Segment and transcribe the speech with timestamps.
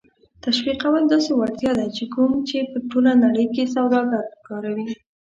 [0.43, 4.85] تشویقول داسې وړتیا ده کوم چې په ټوله نړۍ کې سوداګر کاروي.